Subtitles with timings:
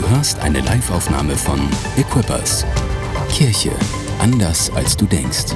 [0.00, 1.60] Du hörst eine Liveaufnahme von
[1.98, 2.64] Equippers.
[3.28, 3.70] Kirche
[4.18, 5.54] anders als du denkst.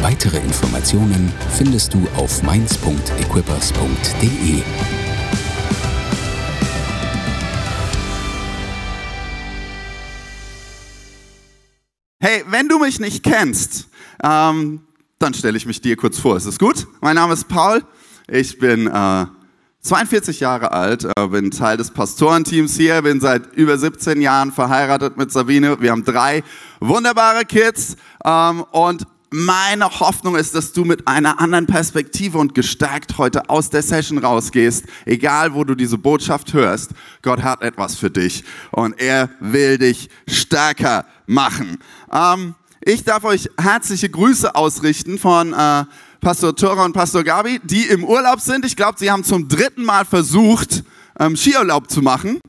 [0.00, 4.62] Weitere Informationen findest du auf mainz.equippers.de.
[12.18, 13.90] Hey, wenn du mich nicht kennst,
[14.22, 14.80] ähm,
[15.18, 16.38] dann stelle ich mich dir kurz vor.
[16.38, 16.86] Ist es gut?
[17.02, 17.84] Mein Name ist Paul.
[18.26, 19.26] Ich bin äh,
[19.84, 25.18] 42 Jahre alt, äh, bin Teil des Pastorenteams hier, bin seit über 17 Jahren verheiratet
[25.18, 25.78] mit Sabine.
[25.78, 26.42] Wir haben drei
[26.80, 33.18] wunderbare Kids ähm, und meine Hoffnung ist, dass du mit einer anderen Perspektive und gestärkt
[33.18, 36.92] heute aus der Session rausgehst, egal wo du diese Botschaft hörst.
[37.20, 41.76] Gott hat etwas für dich und er will dich stärker machen.
[42.10, 45.84] Ähm, ich darf euch herzliche Grüße ausrichten von äh,
[46.24, 48.64] Pastor Tora und Pastor Gabi, die im Urlaub sind.
[48.64, 50.82] Ich glaube, sie haben zum dritten Mal versucht,
[51.20, 52.40] ähm, Skiurlaub zu machen.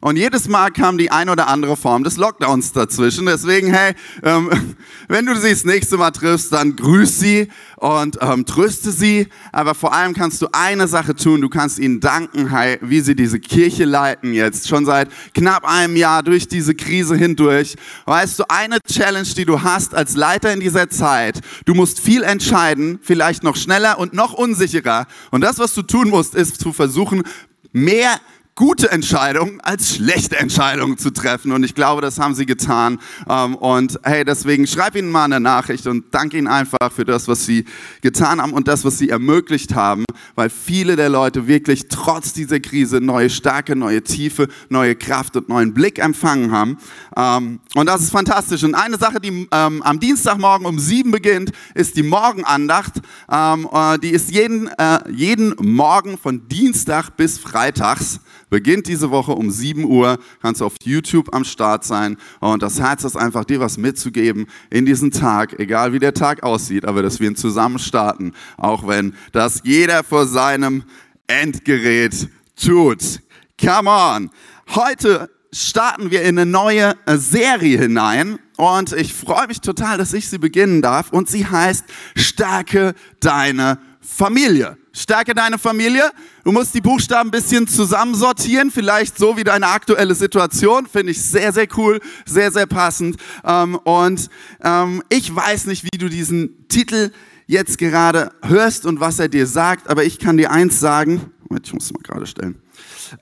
[0.00, 3.26] Und jedes Mal kam die ein oder andere Form des Lockdowns dazwischen.
[3.26, 4.76] Deswegen, hey, ähm,
[5.08, 9.26] wenn du sie das nächste Mal triffst, dann grüß sie und ähm, tröste sie.
[9.50, 11.40] Aber vor allem kannst du eine Sache tun.
[11.40, 14.68] Du kannst ihnen danken, hey, wie sie diese Kirche leiten jetzt.
[14.68, 17.74] Schon seit knapp einem Jahr durch diese Krise hindurch.
[18.06, 21.40] Weißt du, eine Challenge, die du hast als Leiter in dieser Zeit.
[21.64, 25.06] Du musst viel entscheiden, vielleicht noch schneller und noch unsicherer.
[25.32, 27.24] Und das, was du tun musst, ist zu versuchen,
[27.72, 28.20] mehr
[28.58, 31.52] gute Entscheidungen als schlechte Entscheidungen zu treffen.
[31.52, 32.98] Und ich glaube, das haben sie getan.
[33.28, 37.28] Ähm, und hey, deswegen schreib ihnen mal eine Nachricht und danke ihnen einfach für das,
[37.28, 37.66] was sie
[38.00, 42.58] getan haben und das, was sie ermöglicht haben, weil viele der Leute wirklich trotz dieser
[42.58, 46.78] Krise neue Stärke, neue Tiefe, neue Kraft und neuen Blick empfangen haben.
[47.16, 48.64] Ähm, und das ist fantastisch.
[48.64, 52.94] Und eine Sache, die ähm, am Dienstagmorgen um sieben beginnt, ist die Morgenandacht.
[53.28, 58.18] Äh, die ist jeden, äh, jeden Morgen von Dienstag bis Freitags
[58.50, 62.80] beginnt diese Woche um 7 Uhr, kannst du auf YouTube am Start sein und das
[62.80, 67.02] Herz ist einfach, dir was mitzugeben in diesen Tag, egal wie der Tag aussieht, aber
[67.02, 70.84] dass wir ihn zusammen starten, auch wenn das jeder vor seinem
[71.26, 73.20] Endgerät tut.
[73.60, 74.30] Come on!
[74.74, 80.12] Heute starten wir in eine neue äh, Serie hinein und ich freue mich total, dass
[80.12, 81.84] ich sie beginnen darf und sie heißt
[82.16, 84.76] Stärke deine Familie.
[84.98, 86.10] Stärke deine Familie.
[86.44, 90.86] Du musst die Buchstaben ein bisschen zusammensortieren, vielleicht so wie deine aktuelle Situation.
[90.86, 93.16] Finde ich sehr, sehr cool, sehr, sehr passend.
[93.44, 94.28] Ähm, und
[94.62, 97.12] ähm, ich weiß nicht, wie du diesen Titel
[97.46, 101.32] jetzt gerade hörst und was er dir sagt, aber ich kann dir eins sagen.
[101.48, 102.60] Moment, ich muss es mal gerade stellen.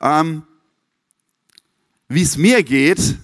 [0.00, 0.42] Ähm,
[2.08, 3.16] wie es mir geht,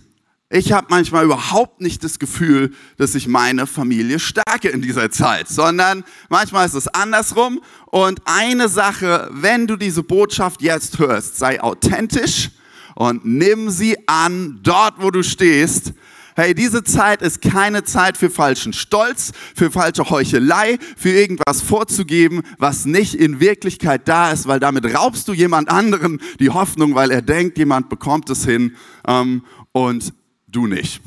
[0.53, 5.49] ich habe manchmal überhaupt nicht das Gefühl, dass ich meine Familie stärke in dieser Zeit,
[5.49, 7.63] sondern manchmal ist es andersrum.
[7.87, 12.51] Und eine Sache, wenn du diese Botschaft jetzt hörst, sei authentisch
[12.95, 15.95] und nimm sie an dort, wo du stehst.
[16.37, 22.43] Hey, diese Zeit ist keine Zeit für falschen Stolz, für falsche Heuchelei, für irgendwas vorzugeben,
[22.59, 27.11] was nicht in Wirklichkeit da ist, weil damit raubst du jemand anderen die Hoffnung, weil
[27.11, 28.77] er denkt, jemand bekommt es hin.
[29.07, 30.13] Ähm, und
[30.53, 31.01] du nicht.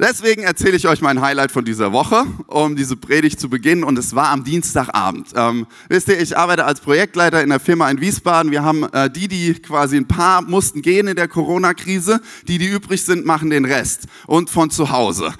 [0.00, 3.82] Deswegen erzähle ich euch mein Highlight von dieser Woche, um diese Predigt zu beginnen.
[3.82, 5.30] Und es war am Dienstagabend.
[5.34, 8.52] Ähm, wisst ihr, ich arbeite als Projektleiter in der Firma in Wiesbaden.
[8.52, 12.20] Wir haben äh, die, die quasi ein paar mussten gehen in der Corona-Krise.
[12.46, 14.06] Die, die übrig sind, machen den Rest.
[14.28, 15.34] Und von zu Hause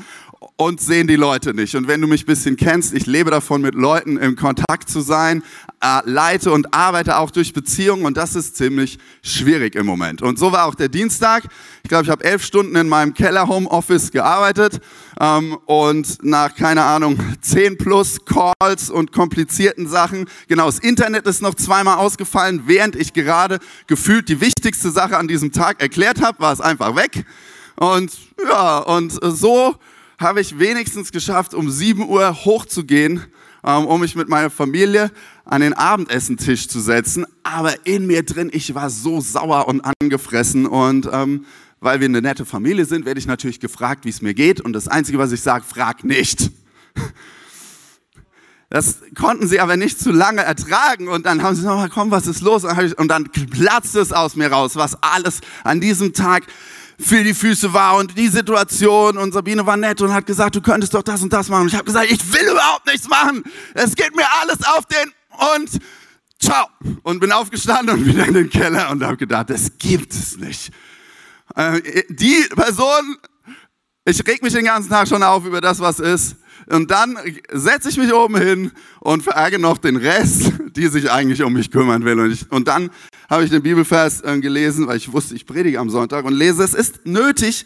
[0.61, 1.77] und sehen die Leute nicht.
[1.77, 5.45] Und wenn du mich bisschen kennst, ich lebe davon, mit Leuten im Kontakt zu sein,
[5.81, 10.21] äh, leite und arbeite auch durch Beziehungen und das ist ziemlich schwierig im Moment.
[10.21, 11.45] Und so war auch der Dienstag.
[11.85, 14.81] Ich glaube, ich habe elf Stunden in meinem Keller Homeoffice gearbeitet
[15.21, 20.29] ähm, und nach, keine Ahnung, zehn plus Calls und komplizierten Sachen.
[20.49, 25.29] Genau, das Internet ist noch zweimal ausgefallen, während ich gerade gefühlt die wichtigste Sache an
[25.29, 27.25] diesem Tag erklärt habe, war es einfach weg.
[27.77, 28.11] Und
[28.45, 29.77] ja, und so
[30.19, 33.25] habe ich wenigstens geschafft, um 7 Uhr hochzugehen,
[33.65, 35.11] ähm, um mich mit meiner Familie
[35.45, 37.25] an den Abendessentisch zu setzen.
[37.45, 40.67] Aber in mir drin, ich war so sauer und angefressen.
[40.67, 41.47] Und ähm,
[41.81, 44.61] weil wir eine nette Familie sind, werde ich natürlich gefragt, wie es mir geht.
[44.61, 46.51] Und das Einzige, was ich sage, frag nicht.
[48.71, 52.27] Das konnten sie aber nicht zu lange ertragen und dann haben sie gesagt, komm, was
[52.27, 52.65] ist los?
[52.65, 56.45] Und dann platzt es aus mir raus, was alles an diesem Tag
[57.01, 60.61] für die Füße war und die Situation und Sabine war nett und hat gesagt, du
[60.61, 61.63] könntest doch das und das machen.
[61.63, 63.45] Und ich habe gesagt, ich will überhaupt nichts machen.
[63.75, 65.13] Es geht mir alles auf den
[65.57, 65.81] und
[66.41, 66.67] ciao.
[67.03, 70.73] Und bin aufgestanden und wieder in den Keller und habe gedacht, das gibt es nicht.
[71.55, 73.17] Äh, die Person,
[74.05, 76.37] ich reg mich den ganzen Tag schon auf über das, was ist.
[76.71, 77.19] Und dann
[77.51, 78.71] setze ich mich oben hin
[79.01, 82.19] und verärgere noch den Rest, die sich eigentlich um mich kümmern will.
[82.21, 82.91] Und, ich, und dann
[83.31, 86.63] habe ich den Bibelvers äh, gelesen, weil ich wusste, ich predige am Sonntag und lese,
[86.63, 87.65] es ist nötig,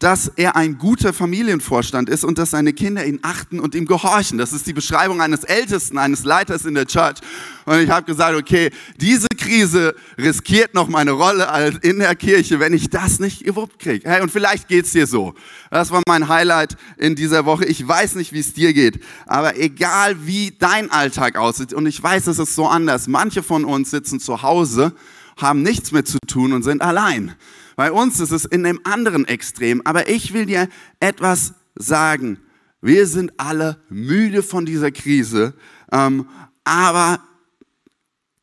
[0.00, 4.38] dass er ein guter Familienvorstand ist und dass seine Kinder ihn achten und ihm gehorchen.
[4.38, 7.18] Das ist die Beschreibung eines Ältesten, eines Leiters in der Church.
[7.66, 12.72] Und ich habe gesagt, okay, diese Krise riskiert noch meine Rolle in der Kirche, wenn
[12.72, 14.08] ich das nicht gewuppt kriege.
[14.08, 15.34] Hey, und vielleicht geht's dir so.
[15.70, 17.66] Das war mein Highlight in dieser Woche.
[17.66, 22.02] Ich weiß nicht, wie es dir geht, aber egal wie dein Alltag aussieht, und ich
[22.02, 23.06] weiß, es ist so anders.
[23.06, 24.94] Manche von uns sitzen zu Hause,
[25.36, 27.34] haben nichts mehr zu tun und sind allein.
[27.80, 29.80] Bei uns ist es in einem anderen Extrem.
[29.86, 30.68] Aber ich will dir
[31.00, 32.38] etwas sagen.
[32.82, 35.54] Wir sind alle müde von dieser Krise.
[35.90, 36.28] Ähm,
[36.62, 37.20] aber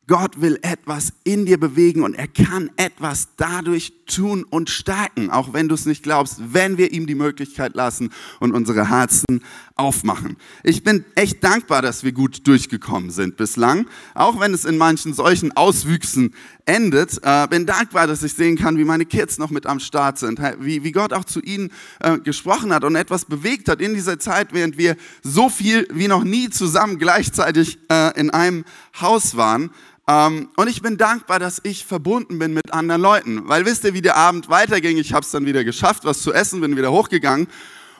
[0.08, 5.52] Gott will etwas in dir bewegen und er kann etwas dadurch tun und stärken, auch
[5.52, 8.10] wenn du es nicht glaubst, wenn wir ihm die Möglichkeit lassen
[8.40, 9.42] und unsere Herzen
[9.76, 10.38] aufmachen.
[10.64, 15.12] Ich bin echt dankbar, dass wir gut durchgekommen sind bislang, auch wenn es in manchen
[15.12, 16.34] solchen Auswüchsen
[16.64, 17.20] endet.
[17.22, 20.40] Äh, bin dankbar, dass ich sehen kann, wie meine Kids noch mit am Start sind,
[20.60, 21.70] wie, wie Gott auch zu ihnen
[22.00, 26.08] äh, gesprochen hat und etwas bewegt hat in dieser Zeit, während wir so viel wie
[26.08, 28.64] noch nie zusammen gleichzeitig äh, in einem
[28.98, 29.70] Haus waren.
[30.08, 33.46] Ähm, und ich bin dankbar, dass ich verbunden bin mit anderen Leuten.
[33.46, 34.96] Weil wisst ihr, wie der Abend weiterging?
[34.96, 37.46] Ich habe es dann wieder geschafft, was zu essen, bin wieder hochgegangen.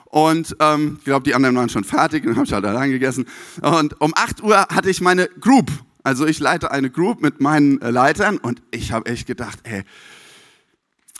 [0.05, 3.27] Und ähm, ich glaube, die anderen waren schon fertig und habe ich halt allein gegessen.
[3.61, 5.71] Und um 8 Uhr hatte ich meine Group.
[6.01, 9.83] Also ich leite eine Group mit meinen äh, Leitern und ich habe echt gedacht, ey,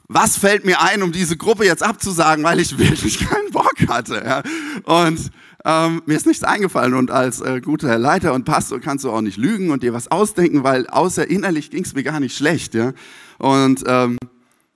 [0.08, 4.24] was fällt mir ein, um diese Gruppe jetzt abzusagen, weil ich wirklich keinen Bock hatte.
[4.26, 4.42] Ja?
[4.84, 5.30] Und
[5.66, 9.22] ähm, mir ist nichts eingefallen und als äh, guter Leiter und Pastor kannst du auch
[9.22, 12.74] nicht lügen und dir was ausdenken, weil außer innerlich ging es mir gar nicht schlecht.
[12.74, 12.94] Ja?
[13.38, 14.18] Und ähm,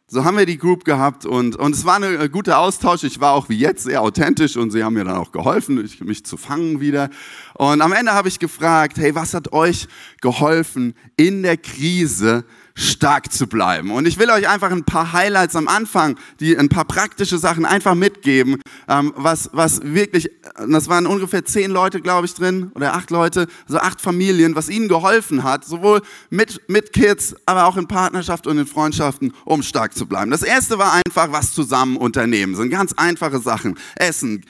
[0.07, 3.03] so haben wir die Group gehabt und, und es war ein äh, guter Austausch.
[3.03, 6.25] Ich war auch wie jetzt sehr authentisch und sie haben mir dann auch geholfen, mich
[6.25, 7.09] zu fangen wieder.
[7.55, 9.87] Und am Ende habe ich gefragt, hey, was hat euch
[10.21, 13.91] geholfen in der Krise stark zu bleiben.
[13.91, 17.65] Und ich will euch einfach ein paar Highlights am Anfang, die ein paar praktische Sachen
[17.65, 20.29] einfach mitgeben, ähm, was, was wirklich,
[20.67, 24.69] das waren ungefähr zehn Leute, glaube ich, drin, oder acht Leute, so acht Familien, was
[24.69, 29.61] ihnen geholfen hat, sowohl mit, mit Kids, aber auch in Partnerschaft und in Freundschaften, um
[29.61, 30.31] stark zu bleiben.
[30.31, 32.53] Das erste war einfach was zusammen unternehmen.
[32.53, 33.77] Das sind ganz einfache Sachen.
[33.95, 34.43] Essen,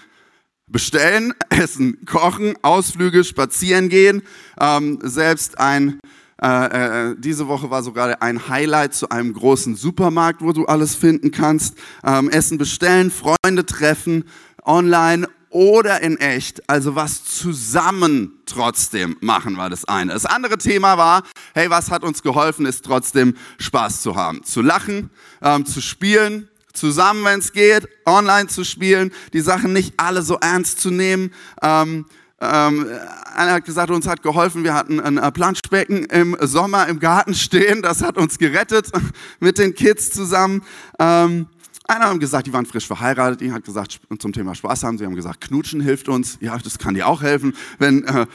[0.67, 4.21] bestellen, essen, kochen, Ausflüge, spazieren gehen,
[4.59, 5.99] ähm, selbst ein
[6.43, 10.93] äh, äh, diese Woche war sogar ein Highlight zu einem großen Supermarkt, wo du alles
[10.93, 11.77] finden kannst.
[12.03, 14.25] Ähm, Essen bestellen, Freunde treffen,
[14.65, 16.69] online oder in echt.
[16.69, 20.11] Also was zusammen trotzdem machen war das eine.
[20.11, 21.23] Das andere Thema war,
[21.53, 24.43] hey, was hat uns geholfen, ist trotzdem Spaß zu haben.
[24.43, 25.11] Zu lachen,
[25.41, 30.37] ähm, zu spielen, zusammen, wenn es geht, online zu spielen, die Sachen nicht alle so
[30.41, 31.31] ernst zu nehmen.
[31.61, 32.05] Ähm,
[32.51, 32.87] ähm,
[33.35, 37.81] einer hat gesagt, uns hat geholfen, wir hatten ein Planschbecken im Sommer im Garten stehen,
[37.81, 38.91] das hat uns gerettet
[39.39, 40.63] mit den Kids zusammen.
[40.99, 41.47] Ähm,
[41.87, 45.05] einer hat gesagt, die waren frisch verheiratet, die hat gesagt, zum Thema Spaß haben, sie
[45.05, 48.03] haben gesagt, Knutschen hilft uns, ja, das kann dir auch helfen, wenn...
[48.05, 48.25] Äh,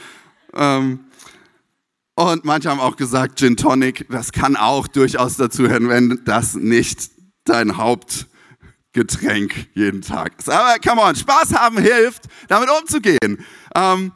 [0.53, 0.99] ähm,
[2.15, 6.53] und manche haben auch gesagt, Gin Tonic, das kann auch durchaus dazu hören, wenn das
[6.53, 7.11] nicht
[7.45, 8.27] dein Haupt
[8.93, 10.33] Getränk jeden Tag.
[10.47, 13.45] Aber come on, Spaß haben hilft, damit umzugehen.
[13.75, 14.11] Ähm,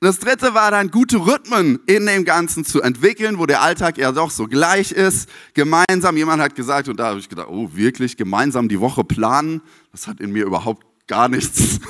[0.00, 4.12] das dritte war dann gute Rhythmen in dem Ganzen zu entwickeln, wo der Alltag ja
[4.12, 5.28] doch so gleich ist.
[5.54, 9.62] Gemeinsam, jemand hat gesagt, und da habe ich gedacht, oh wirklich, gemeinsam die Woche planen,
[9.92, 11.80] das hat in mir überhaupt gar nichts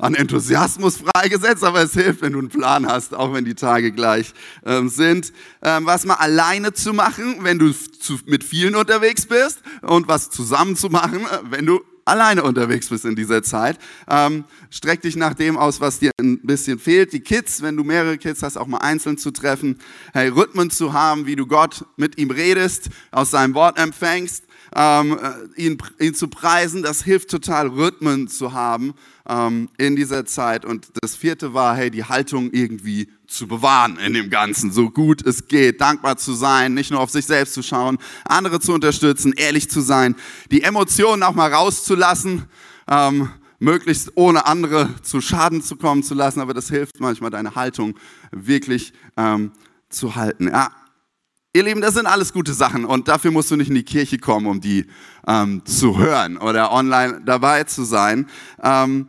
[0.00, 3.92] an Enthusiasmus freigesetzt, aber es hilft, wenn du einen Plan hast, auch wenn die Tage
[3.92, 4.32] gleich
[4.64, 5.32] ähm, sind.
[5.62, 10.30] Ähm, was mal alleine zu machen, wenn du zu, mit vielen unterwegs bist und was
[10.30, 13.78] zusammen zu machen, äh, wenn du alleine unterwegs bist in dieser Zeit.
[14.08, 17.12] Ähm, streck dich nach dem aus, was dir ein bisschen fehlt.
[17.12, 19.78] Die Kids, wenn du mehrere Kids hast, auch mal einzeln zu treffen.
[20.12, 25.18] Hey, Rhythmen zu haben, wie du Gott mit ihm redest, aus seinem Wort empfängst ähm,
[25.18, 28.94] äh, ihn, ihn zu preisen, das hilft total, Rhythmen zu haben
[29.28, 30.64] ähm, in dieser Zeit.
[30.64, 35.24] Und das vierte war, hey, die Haltung irgendwie zu bewahren in dem Ganzen, so gut
[35.26, 39.32] es geht, dankbar zu sein, nicht nur auf sich selbst zu schauen, andere zu unterstützen,
[39.36, 40.16] ehrlich zu sein,
[40.50, 42.44] die Emotionen auch mal rauszulassen.
[42.88, 47.54] Ähm, möglichst ohne andere zu Schaden zu kommen zu lassen, aber das hilft manchmal, deine
[47.54, 47.94] Haltung
[48.32, 49.52] wirklich ähm,
[49.90, 50.48] zu halten.
[50.48, 50.70] Ja,
[51.52, 54.18] Ihr Lieben, das sind alles gute Sachen und dafür musst du nicht in die Kirche
[54.18, 54.86] kommen, um die
[55.26, 58.28] ähm, zu hören oder online dabei zu sein.
[58.62, 59.08] Ähm,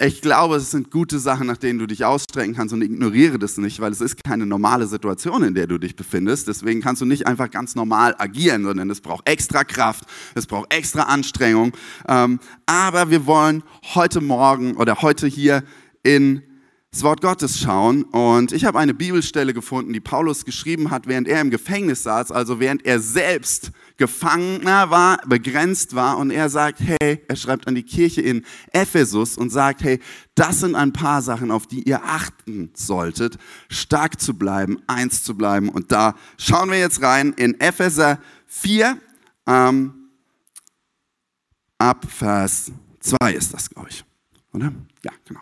[0.00, 3.58] ich glaube, es sind gute Sachen, nach denen du dich ausstrecken kannst und ignoriere das
[3.58, 6.48] nicht, weil es ist keine normale Situation, in der du dich befindest.
[6.48, 10.04] Deswegen kannst du nicht einfach ganz normal agieren, sondern es braucht extra Kraft,
[10.34, 11.72] es braucht extra Anstrengung.
[12.08, 13.62] Ähm, aber wir wollen
[13.94, 15.62] heute Morgen oder heute hier
[16.02, 16.42] in
[16.96, 18.04] das Wort Gottes schauen.
[18.04, 22.32] Und ich habe eine Bibelstelle gefunden, die Paulus geschrieben hat, während er im Gefängnis saß,
[22.32, 26.16] also während er selbst Gefangener war, begrenzt war.
[26.16, 30.00] Und er sagt, hey, er schreibt an die Kirche in Ephesus und sagt, hey,
[30.34, 33.36] das sind ein paar Sachen, auf die ihr achten solltet,
[33.68, 35.68] stark zu bleiben, eins zu bleiben.
[35.68, 38.96] Und da schauen wir jetzt rein in Epheser 4,
[39.46, 39.92] ähm,
[41.76, 44.02] ab Vers 2 ist das, glaube ich.
[44.54, 44.72] Oder?
[45.04, 45.40] Ja, genau.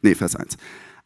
[0.00, 0.56] Nee, Vers 1.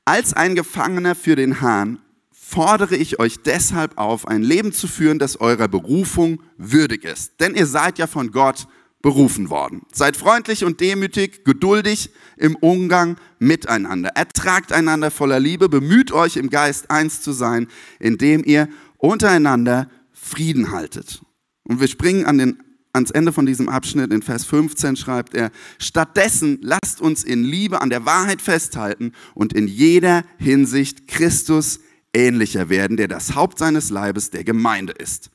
[0.05, 1.99] Als ein Gefangener für den Herrn
[2.33, 7.41] fordere ich euch deshalb auf, ein Leben zu führen, das eurer Berufung würdig ist.
[7.41, 8.67] Denn ihr seid ja von Gott
[9.01, 9.83] berufen worden.
[9.93, 14.11] Seid freundlich und demütig, geduldig im Umgang miteinander.
[14.11, 17.69] Ertragt einander voller Liebe, bemüht euch im Geist eins zu sein,
[17.99, 18.69] indem ihr
[18.99, 21.23] untereinander Frieden haltet.
[21.65, 25.51] Und wir springen an den ans Ende von diesem Abschnitt in Vers 15 schreibt er,
[25.79, 31.81] stattdessen lasst uns in Liebe an der Wahrheit festhalten und in jeder Hinsicht Christus
[32.13, 35.31] ähnlicher werden, der das Haupt seines Leibes der Gemeinde ist.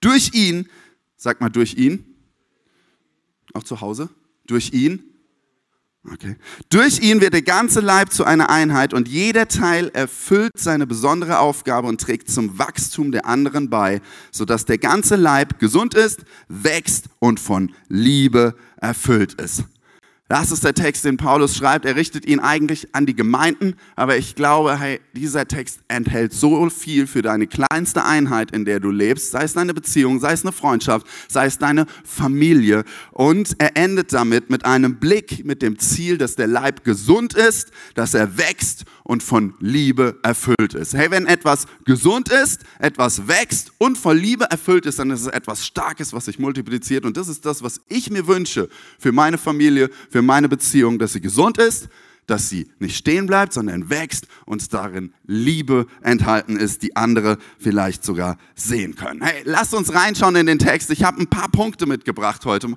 [0.00, 0.68] Durch ihn,
[1.16, 2.04] sag mal durch ihn,
[3.52, 4.08] auch zu Hause,
[4.46, 5.13] durch ihn
[6.12, 6.36] Okay.
[6.68, 11.38] Durch ihn wird der ganze Leib zu einer Einheit und jeder Teil erfüllt seine besondere
[11.38, 17.06] Aufgabe und trägt zum Wachstum der anderen bei, sodass der ganze Leib gesund ist, wächst
[17.20, 19.64] und von Liebe erfüllt ist.
[20.26, 21.84] Das ist der Text, den Paulus schreibt.
[21.84, 26.70] Er richtet ihn eigentlich an die Gemeinden, aber ich glaube, hey, dieser Text enthält so
[26.70, 30.42] viel für deine kleinste Einheit, in der du lebst, sei es deine Beziehung, sei es
[30.42, 32.84] eine Freundschaft, sei es deine Familie.
[33.10, 37.70] Und er endet damit mit einem Blick, mit dem Ziel, dass der Leib gesund ist,
[37.94, 40.94] dass er wächst und von Liebe erfüllt ist.
[40.94, 45.26] Hey, wenn etwas gesund ist, etwas wächst und von Liebe erfüllt ist, dann ist es
[45.26, 47.04] etwas Starkes, was sich multipliziert.
[47.04, 51.12] Und das ist das, was ich mir wünsche für meine Familie, für meine Beziehung, dass
[51.14, 51.88] sie gesund ist,
[52.28, 58.04] dass sie nicht stehen bleibt, sondern wächst und darin Liebe enthalten ist, die andere vielleicht
[58.04, 59.22] sogar sehen können.
[59.22, 60.90] Hey, lasst uns reinschauen in den Text.
[60.90, 62.76] Ich habe ein paar Punkte mitgebracht heute,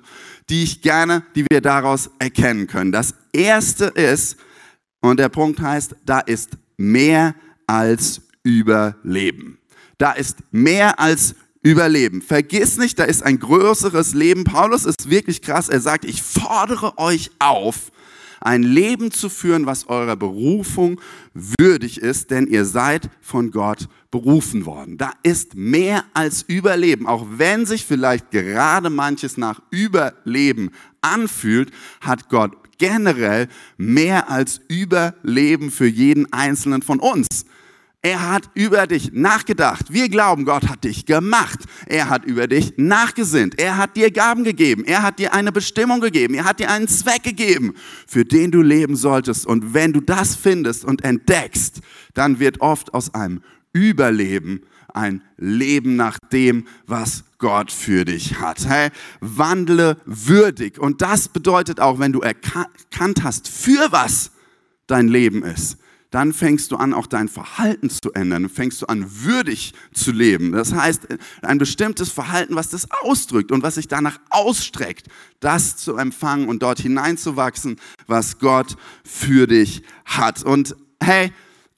[0.50, 2.90] die ich gerne, die wir daraus erkennen können.
[2.90, 4.36] Das erste ist,
[5.00, 7.36] und der Punkt heißt, da ist mehr
[7.68, 9.58] als Überleben.
[9.96, 12.22] Da ist mehr als Überleben.
[12.22, 14.44] Vergiss nicht, da ist ein größeres Leben.
[14.44, 15.68] Paulus ist wirklich krass.
[15.68, 17.90] Er sagt, ich fordere euch auf,
[18.40, 21.00] ein Leben zu führen, was eurer Berufung
[21.34, 24.96] würdig ist, denn ihr seid von Gott berufen worden.
[24.96, 27.06] Da ist mehr als Überleben.
[27.06, 35.70] Auch wenn sich vielleicht gerade manches nach Überleben anfühlt, hat Gott generell mehr als Überleben
[35.70, 37.26] für jeden Einzelnen von uns.
[38.00, 39.92] Er hat über dich nachgedacht.
[39.92, 41.58] Wir glauben, Gott hat dich gemacht.
[41.86, 43.58] Er hat über dich nachgesinnt.
[43.58, 44.84] Er hat dir Gaben gegeben.
[44.84, 46.34] Er hat dir eine Bestimmung gegeben.
[46.34, 47.74] Er hat dir einen Zweck gegeben,
[48.06, 49.46] für den du leben solltest.
[49.46, 51.80] Und wenn du das findest und entdeckst,
[52.14, 54.62] dann wird oft aus einem Überleben
[54.94, 58.66] ein Leben nach dem, was Gott für dich hat.
[58.66, 58.90] Hey,
[59.20, 60.78] wandle würdig.
[60.78, 64.30] Und das bedeutet auch, wenn du erkannt hast, für was
[64.86, 65.78] dein Leben ist,
[66.10, 68.48] dann fängst du an, auch dein Verhalten zu ändern.
[68.48, 70.52] fängst du an, würdig zu leben.
[70.52, 71.06] Das heißt,
[71.42, 75.08] ein bestimmtes Verhalten, was das ausdrückt und was sich danach ausstreckt,
[75.40, 80.42] das zu empfangen und dort hineinzuwachsen, was Gott für dich hat.
[80.42, 81.32] Und hey,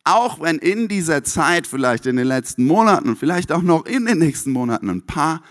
[0.04, 4.06] auch wenn in dieser Zeit, vielleicht in den letzten Monaten und vielleicht auch noch in
[4.06, 5.42] den nächsten Monaten ein paar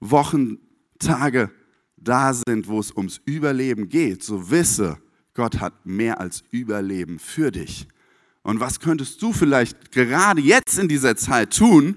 [0.00, 0.58] Wochen,
[0.98, 1.50] Tage
[1.96, 4.98] da sind, wo es ums Überleben geht, so wisse,
[5.34, 7.88] Gott hat mehr als Überleben für dich.
[8.42, 11.96] Und was könntest du vielleicht gerade jetzt in dieser Zeit tun,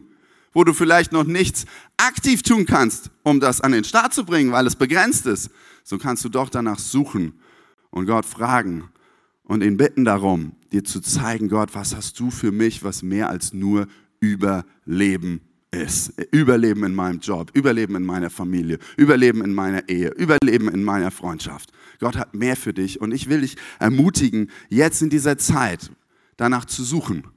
[0.54, 1.66] wo du vielleicht noch nichts
[1.98, 5.50] aktiv tun kannst, um das an den Start zu bringen, weil es begrenzt ist?
[5.84, 7.34] So kannst du doch danach suchen
[7.90, 8.90] und Gott fragen
[9.44, 13.30] und ihn bitten darum, dir zu zeigen, Gott, was hast du für mich, was mehr
[13.30, 13.88] als nur
[14.20, 15.42] Überleben
[15.76, 16.14] ist.
[16.32, 21.12] Überleben in meinem Job, Überleben in meiner Familie, Überleben in meiner Ehe, Überleben in meiner
[21.12, 21.72] Freundschaft.
[22.00, 25.92] Gott hat mehr für dich und ich will dich ermutigen, jetzt in dieser Zeit
[26.38, 27.28] danach zu suchen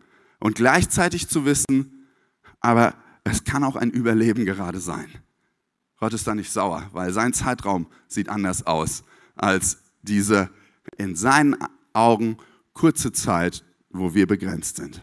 [0.40, 2.06] und gleichzeitig zu wissen,
[2.60, 5.08] aber es kann auch ein Überleben gerade sein.
[5.98, 9.04] Gott ist da nicht sauer, weil sein Zeitraum sieht anders aus
[9.34, 10.48] als diese
[10.96, 11.56] in seinen
[11.92, 12.38] Augen
[12.72, 15.02] kurze Zeit, wo wir begrenzt sind.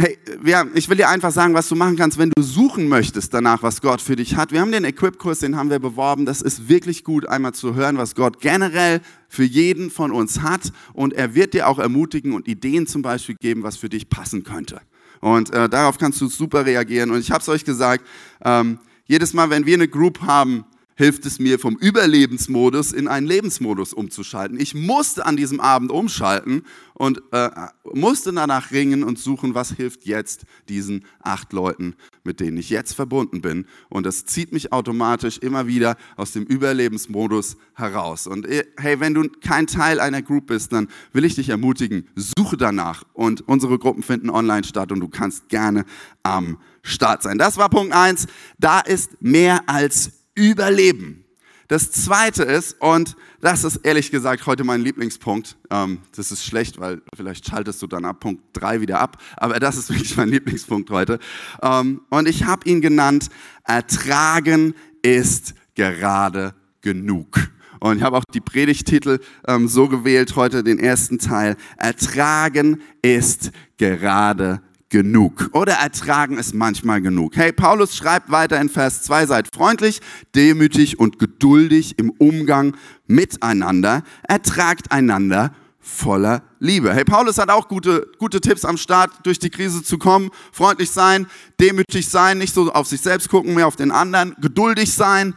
[0.00, 0.16] Hey,
[0.46, 3.62] ja, ich will dir einfach sagen, was du machen kannst, wenn du suchen möchtest danach,
[3.62, 4.50] was Gott für dich hat.
[4.50, 6.24] Wir haben den Equip-Kurs, den haben wir beworben.
[6.24, 10.72] Das ist wirklich gut, einmal zu hören, was Gott generell für jeden von uns hat.
[10.94, 14.42] Und er wird dir auch ermutigen und Ideen zum Beispiel geben, was für dich passen
[14.42, 14.80] könnte.
[15.20, 17.10] Und äh, darauf kannst du super reagieren.
[17.10, 18.02] Und ich habe es euch gesagt,
[18.42, 20.64] ähm, jedes Mal, wenn wir eine Group haben,
[21.00, 24.60] hilft es mir, vom Überlebensmodus in einen Lebensmodus umzuschalten.
[24.60, 27.48] Ich musste an diesem Abend umschalten und äh,
[27.94, 32.92] musste danach ringen und suchen, was hilft jetzt diesen acht Leuten, mit denen ich jetzt
[32.92, 33.64] verbunden bin.
[33.88, 38.26] Und das zieht mich automatisch immer wieder aus dem Überlebensmodus heraus.
[38.26, 42.08] Und äh, hey, wenn du kein Teil einer Group bist, dann will ich dich ermutigen,
[42.14, 43.04] suche danach.
[43.14, 45.86] Und unsere Gruppen finden online statt und du kannst gerne
[46.22, 47.38] am Start sein.
[47.38, 48.26] Das war Punkt eins.
[48.58, 51.24] Da ist mehr als Überleben.
[51.70, 56.80] Das zweite ist, und das ist ehrlich gesagt heute mein Lieblingspunkt, ähm, das ist schlecht,
[56.80, 60.30] weil vielleicht schaltest du dann ab Punkt drei wieder ab, aber das ist wirklich mein
[60.30, 61.20] Lieblingspunkt heute.
[61.62, 63.28] Ähm, und ich habe ihn genannt,
[63.64, 67.38] ertragen ist gerade genug.
[67.78, 71.56] Und ich habe auch die Predigtitel ähm, so gewählt, heute den ersten Teil.
[71.76, 77.36] Ertragen ist gerade genug genug oder ertragen es manchmal genug.
[77.36, 80.00] Hey, Paulus schreibt weiter in Vers 2, seid freundlich,
[80.34, 86.92] demütig und geduldig im Umgang miteinander, ertragt einander voller Liebe.
[86.92, 90.30] Hey, Paulus hat auch gute, gute Tipps am Start, durch die Krise zu kommen.
[90.52, 91.26] Freundlich sein,
[91.58, 95.34] demütig sein, nicht so auf sich selbst gucken, mehr auf den anderen, geduldig sein.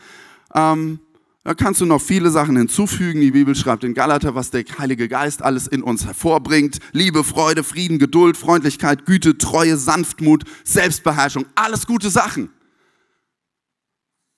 [0.53, 0.99] Ähm,
[1.43, 3.19] da kannst du noch viele Sachen hinzufügen.
[3.19, 6.79] Die Bibel schreibt in Galater, was der Heilige Geist alles in uns hervorbringt.
[6.93, 11.45] Liebe, Freude, Frieden, Geduld, Freundlichkeit, Güte, Treue, Sanftmut, Selbstbeherrschung.
[11.55, 12.49] Alles gute Sachen.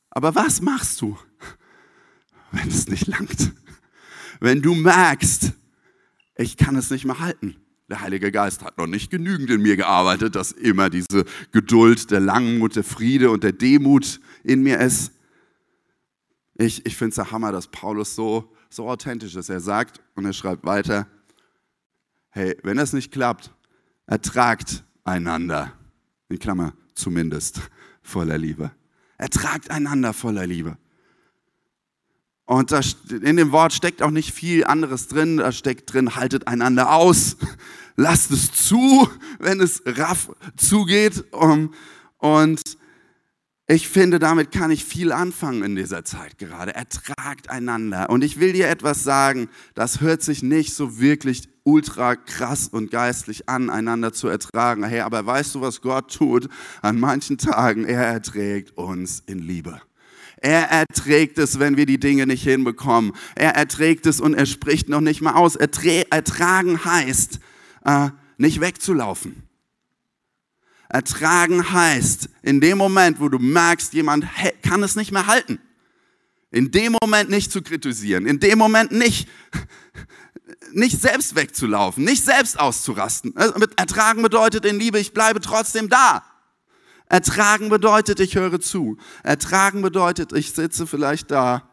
[0.09, 1.17] Aber was machst du,
[2.51, 3.53] wenn es nicht langt?
[4.39, 5.51] Wenn du merkst,
[6.38, 7.55] ich kann es nicht mehr halten.
[7.88, 12.19] Der Heilige Geist hat noch nicht genügend in mir gearbeitet, dass immer diese Geduld, der
[12.19, 15.12] Langmut, der Friede und der Demut in mir ist.
[16.57, 19.50] Ich, ich finde es der Hammer, dass Paulus so, so authentisch ist.
[19.50, 21.07] Er sagt und er schreibt weiter,
[22.29, 23.53] hey, wenn das nicht klappt,
[24.07, 25.74] ertragt einander.
[26.29, 27.62] In Klammer zumindest
[28.01, 28.71] voller Liebe.
[29.17, 30.77] Ertragt einander voller Liebe.
[32.45, 35.38] Und da, in dem Wort steckt auch nicht viel anderes drin.
[35.38, 37.38] Da steckt drin, haltet einander aus.
[37.95, 39.09] Lasst es zu,
[39.39, 41.25] wenn es raff zugeht.
[42.19, 42.62] Und
[43.67, 46.75] ich finde, damit kann ich viel anfangen in dieser Zeit gerade.
[46.75, 48.12] Ertragt einander.
[48.12, 52.91] Und ich will dir etwas sagen, das hört sich nicht so wirklich ultra krass und
[52.91, 54.84] geistlich an, einander zu ertragen.
[54.84, 56.47] Hey, aber weißt du, was Gott tut?
[56.84, 59.82] An manchen Tagen, er erträgt uns in Liebe.
[60.38, 63.13] Er erträgt es, wenn wir die Dinge nicht hinbekommen.
[63.34, 65.56] Er erträgt es und er spricht noch nicht mal aus.
[65.56, 67.39] Ertragen heißt,
[67.84, 69.44] äh, nicht wegzulaufen.
[70.89, 74.26] Ertragen heißt, in dem Moment, wo du merkst, jemand
[74.62, 75.60] kann es nicht mehr halten,
[76.52, 79.28] in dem Moment nicht zu kritisieren, in dem Moment nicht,
[80.71, 83.36] nicht selbst wegzulaufen, nicht selbst auszurasten.
[83.36, 86.24] Also ertragen bedeutet in Liebe, ich bleibe trotzdem da.
[87.08, 88.98] Ertragen bedeutet, ich höre zu.
[89.24, 91.69] Ertragen bedeutet, ich sitze vielleicht da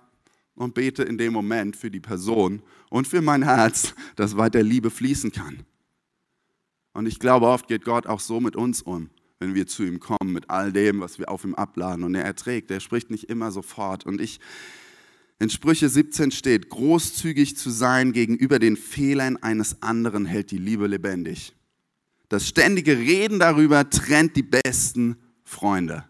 [0.55, 4.91] und bete in dem Moment für die Person und für mein Herz, dass weiter Liebe
[4.91, 5.65] fließen kann.
[6.93, 9.99] Und ich glaube, oft geht Gott auch so mit uns um, wenn wir zu ihm
[9.99, 12.05] kommen, mit all dem, was wir auf ihm abladen.
[12.05, 14.05] Und er erträgt, er spricht nicht immer sofort.
[14.05, 14.41] Und ich,
[15.39, 20.87] in Sprüche 17 steht, großzügig zu sein gegenüber den Fehlern eines anderen hält die Liebe
[20.87, 21.55] lebendig.
[22.29, 26.05] Das ständige Reden darüber trennt die besten Freunde.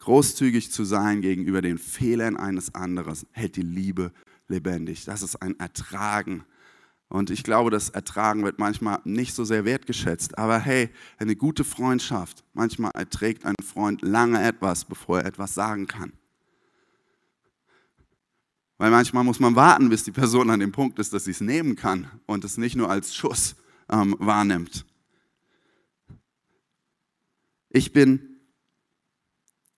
[0.00, 4.12] Großzügig zu sein gegenüber den Fehlern eines anderen hält die Liebe
[4.48, 5.04] lebendig.
[5.06, 6.44] Das ist ein Ertragen
[7.14, 10.36] und ich glaube, das Ertragen wird manchmal nicht so sehr wertgeschätzt.
[10.36, 15.86] Aber hey, eine gute Freundschaft, manchmal erträgt ein Freund lange etwas, bevor er etwas sagen
[15.86, 16.12] kann.
[18.78, 21.40] Weil manchmal muss man warten, bis die Person an dem Punkt ist, dass sie es
[21.40, 23.54] nehmen kann und es nicht nur als Schuss
[23.88, 24.84] ähm, wahrnimmt.
[27.70, 28.40] Ich bin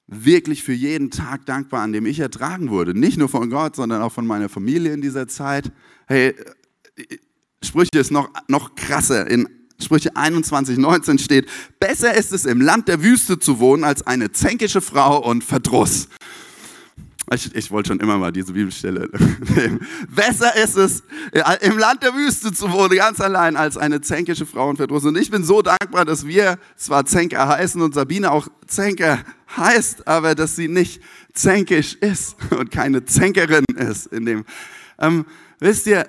[0.07, 2.99] wirklich für jeden Tag dankbar, an dem ich ertragen wurde.
[2.99, 5.71] Nicht nur von Gott, sondern auch von meiner Familie in dieser Zeit.
[6.07, 6.35] Hey,
[7.67, 9.29] Sprüche ist noch, noch krasser.
[9.31, 9.49] In
[9.81, 11.49] Sprüche 21, 19 steht,
[11.79, 16.09] besser ist es im Land der Wüste zu wohnen als eine zänkische Frau und Verdruss.
[17.35, 19.11] Ich, ich, wollte schon immer mal diese Bibelstelle
[19.57, 19.81] nehmen.
[20.15, 21.03] Besser ist es,
[21.61, 25.05] im Land der Wüste zu wohnen, ganz allein, als eine zänkische Frau und Verdruss.
[25.05, 29.19] Und ich bin so dankbar, dass wir zwar Zänker heißen und Sabine auch Zänker
[29.57, 31.03] heißt, aber dass sie nicht
[31.35, 34.07] zänkisch ist und keine Zänkerin ist.
[34.07, 34.45] In dem,
[35.01, 35.27] ähm,
[35.59, 36.09] wisst ihr,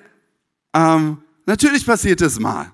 [0.76, 1.18] ähm,
[1.48, 2.74] Natürlich passiert es mal.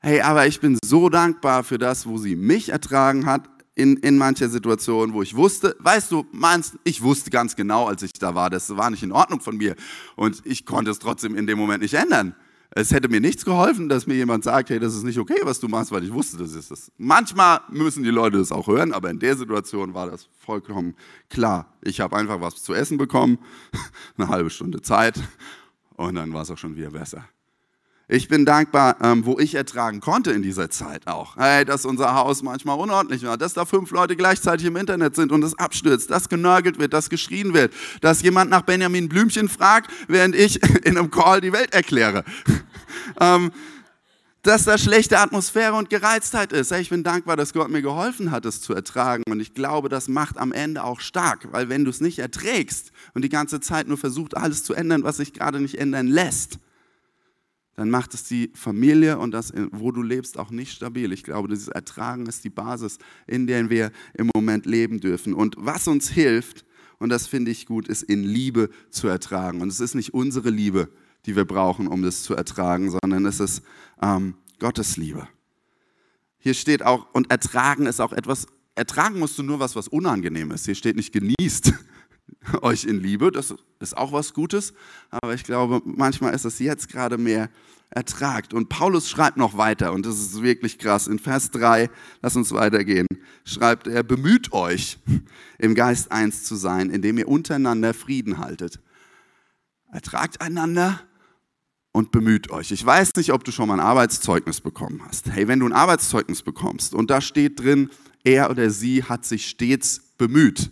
[0.00, 4.18] Hey, aber ich bin so dankbar für das, wo sie mich ertragen hat in, in
[4.18, 8.34] mancher Situation, wo ich wusste, weißt du, meinst, ich wusste ganz genau, als ich da
[8.34, 9.76] war, das war nicht in Ordnung von mir
[10.16, 12.34] und ich konnte es trotzdem in dem Moment nicht ändern.
[12.70, 15.60] Es hätte mir nichts geholfen, dass mir jemand sagt, hey, das ist nicht okay, was
[15.60, 16.90] du machst, weil ich wusste, das ist das.
[16.98, 20.96] Manchmal müssen die Leute das auch hören, aber in der Situation war das vollkommen
[21.30, 21.72] klar.
[21.82, 23.38] Ich habe einfach was zu essen bekommen,
[24.16, 25.20] eine halbe Stunde Zeit
[25.94, 27.28] und dann war es auch schon wieder besser.
[28.14, 31.38] Ich bin dankbar, ähm, wo ich ertragen konnte in dieser Zeit auch.
[31.38, 35.32] Hey, dass unser Haus manchmal unordentlich war, dass da fünf Leute gleichzeitig im Internet sind
[35.32, 37.72] und es abstürzt, dass genörgelt wird, dass geschrien wird,
[38.02, 42.22] dass jemand nach Benjamin Blümchen fragt, während ich in einem Call die Welt erkläre.
[43.20, 43.50] ähm,
[44.42, 46.70] dass da schlechte Atmosphäre und Gereiztheit ist.
[46.70, 49.22] Hey, ich bin dankbar, dass Gott mir geholfen hat, es zu ertragen.
[49.30, 52.92] Und ich glaube, das macht am Ende auch stark, weil wenn du es nicht erträgst
[53.14, 56.58] und die ganze Zeit nur versucht, alles zu ändern, was sich gerade nicht ändern lässt,
[57.82, 61.12] dann macht es die Familie und das, wo du lebst, auch nicht stabil.
[61.12, 65.34] Ich glaube, dieses Ertragen ist die Basis, in der wir im Moment leben dürfen.
[65.34, 66.64] Und was uns hilft,
[67.00, 69.60] und das finde ich gut, ist in Liebe zu ertragen.
[69.60, 70.90] Und es ist nicht unsere Liebe,
[71.26, 73.64] die wir brauchen, um das zu ertragen, sondern es ist
[74.00, 75.26] ähm, Gottes Liebe.
[76.38, 80.52] Hier steht auch, und ertragen ist auch etwas, ertragen musst du nur was, was unangenehm
[80.52, 80.66] ist.
[80.66, 81.74] Hier steht nicht genießt
[82.62, 84.72] euch in Liebe, das ist auch was Gutes,
[85.10, 87.48] aber ich glaube, manchmal ist es jetzt gerade mehr
[87.90, 88.54] ertragt.
[88.54, 91.06] Und Paulus schreibt noch weiter, und das ist wirklich krass.
[91.06, 91.90] In Vers 3,
[92.22, 93.06] lass uns weitergehen,
[93.44, 94.98] schreibt er, bemüht euch,
[95.58, 98.80] im Geist eins zu sein, indem ihr untereinander Frieden haltet.
[99.90, 101.00] Ertragt einander
[101.92, 102.72] und bemüht euch.
[102.72, 105.30] Ich weiß nicht, ob du schon mal ein Arbeitszeugnis bekommen hast.
[105.30, 107.90] Hey, wenn du ein Arbeitszeugnis bekommst und da steht drin,
[108.24, 110.70] er oder sie hat sich stets bemüht,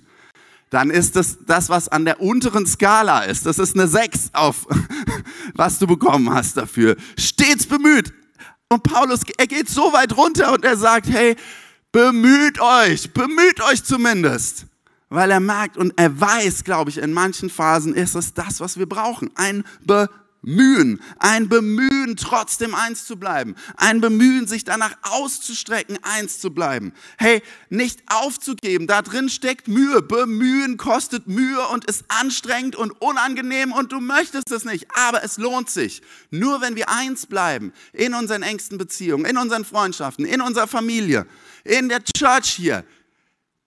[0.71, 3.45] dann ist das das, was an der unteren Skala ist.
[3.45, 4.67] Das ist eine 6 auf,
[5.55, 6.97] was du bekommen hast dafür.
[7.19, 8.13] Stets bemüht.
[8.69, 11.37] Und Paulus, er geht so weit runter und er sagt, hey,
[11.91, 14.67] bemüht euch, bemüht euch zumindest.
[15.09, 18.79] Weil er merkt und er weiß, glaube ich, in manchen Phasen ist es das, was
[18.79, 19.31] wir brauchen.
[19.35, 20.20] Ein Bemühen.
[20.43, 26.93] Mühen, ein Bemühen, trotzdem eins zu bleiben, ein Bemühen, sich danach auszustrecken, eins zu bleiben.
[27.19, 30.01] Hey, nicht aufzugeben, da drin steckt Mühe.
[30.01, 35.37] Bemühen kostet Mühe und ist anstrengend und unangenehm und du möchtest es nicht, aber es
[35.37, 36.01] lohnt sich.
[36.31, 41.27] Nur wenn wir eins bleiben in unseren engsten Beziehungen, in unseren Freundschaften, in unserer Familie,
[41.65, 42.85] in der Church hier,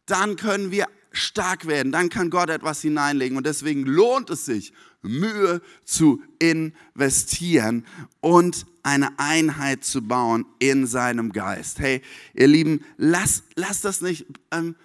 [0.07, 4.73] dann können wir stark werden, dann kann Gott etwas hineinlegen und deswegen lohnt es sich,
[5.03, 7.85] Mühe zu investieren
[8.21, 11.79] und eine Einheit zu bauen in seinem Geist.
[11.79, 12.01] Hey,
[12.33, 14.75] ihr Lieben, lasst lass das nicht ähm,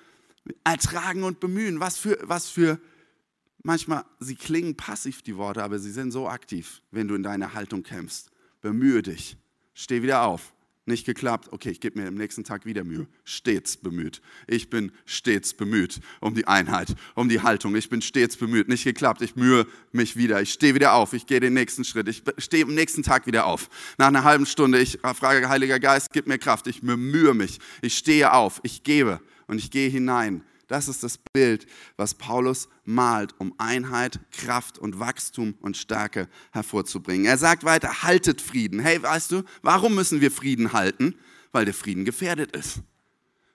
[0.64, 1.80] ertragen und bemühen.
[1.80, 2.78] Was für, was für,
[3.62, 7.54] manchmal, sie klingen passiv, die Worte, aber sie sind so aktiv, wenn du in deiner
[7.54, 8.30] Haltung kämpfst.
[8.60, 9.36] Bemühe dich.
[9.74, 10.52] Steh wieder auf.
[10.88, 13.06] Nicht geklappt, okay, ich gebe mir am nächsten Tag wieder Mühe.
[13.22, 14.22] Stets bemüht.
[14.46, 17.76] Ich bin stets bemüht um die Einheit, um die Haltung.
[17.76, 18.68] Ich bin stets bemüht.
[18.68, 20.40] Nicht geklappt, ich mühe mich wieder.
[20.40, 21.12] Ich stehe wieder auf.
[21.12, 22.08] Ich gehe den nächsten Schritt.
[22.08, 23.68] Ich stehe am nächsten Tag wieder auf.
[23.98, 26.66] Nach einer halben Stunde, ich frage, Heiliger Geist, gib mir Kraft.
[26.66, 27.58] Ich bemühe mich.
[27.82, 28.58] Ich stehe auf.
[28.62, 34.20] Ich gebe und ich gehe hinein das ist das Bild, was Paulus malt, um Einheit,
[34.30, 37.26] Kraft und Wachstum und Stärke hervorzubringen.
[37.26, 38.78] Er sagt weiter, haltet Frieden.
[38.78, 41.14] Hey, weißt du, warum müssen wir Frieden halten?
[41.52, 42.80] Weil der Frieden gefährdet ist.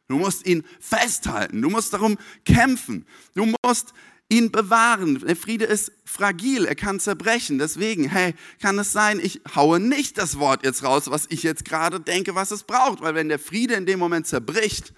[0.08, 3.94] Du musst ihn festhalten, du musst darum kämpfen, du musst
[4.30, 5.20] ihn bewahren.
[5.20, 7.60] Der Friede ist fragil, er kann zerbrechen.
[7.60, 11.64] Deswegen, hey, kann es sein, ich haue nicht das Wort jetzt raus, was ich jetzt
[11.64, 14.94] gerade denke, was es braucht, weil wenn der Friede in dem Moment zerbricht,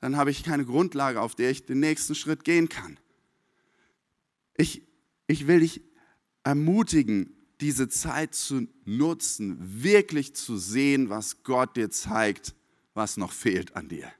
[0.00, 2.98] dann habe ich keine Grundlage, auf der ich den nächsten Schritt gehen kann.
[4.56, 4.82] Ich,
[5.26, 5.82] ich will dich
[6.44, 12.54] ermutigen, diese Zeit zu nutzen, wirklich zu sehen, was Gott dir zeigt,
[12.94, 14.10] was noch fehlt an dir.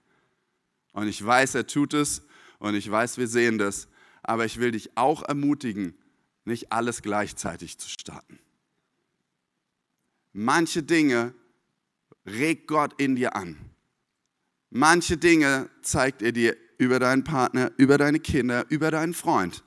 [0.92, 2.22] Und ich weiß, er tut es
[2.58, 3.88] und ich weiß, wir sehen das,
[4.22, 5.94] aber ich will dich auch ermutigen,
[6.44, 8.38] nicht alles gleichzeitig zu starten.
[10.32, 11.34] Manche Dinge
[12.24, 13.56] regt Gott in dir an.
[14.70, 19.64] Manche Dinge zeigt er dir über deinen Partner, über deine Kinder, über deinen Freund.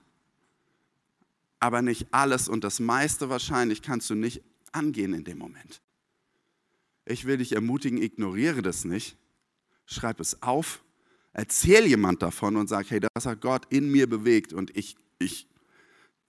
[1.60, 5.82] Aber nicht alles und das meiste wahrscheinlich kannst du nicht angehen in dem Moment.
[7.06, 9.18] Ich will dich ermutigen, ignoriere das nicht.
[9.86, 10.84] Schreib es auf.
[11.34, 15.48] Erzähl jemand davon und sag, hey, das hat Gott in mir bewegt und ich, ich